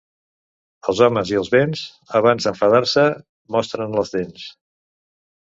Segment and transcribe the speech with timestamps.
[0.93, 1.83] Els homes i els vents,
[2.21, 3.05] abans d'enfadar-se,
[3.59, 4.49] mostren les dents.